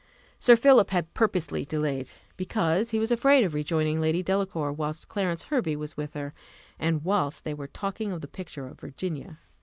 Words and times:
Sir 0.39 0.55
Philip 0.55 0.89
had 0.89 1.13
purposely 1.13 1.63
delayed, 1.63 2.09
because 2.35 2.89
he 2.89 2.97
was 2.97 3.11
afraid 3.11 3.43
of 3.43 3.53
rejoining 3.53 4.01
Lady 4.01 4.23
Delacour 4.23 4.71
whilst 4.73 5.07
Clarence 5.07 5.43
Hervey 5.43 5.75
was 5.75 5.95
with 5.95 6.13
her, 6.15 6.33
and 6.79 7.03
whilst 7.05 7.43
they 7.43 7.53
were 7.53 7.67
talking 7.67 8.11
of 8.11 8.21
the 8.21 8.27
picture 8.27 8.65
of 8.65 8.79
Virginia. 8.79 9.37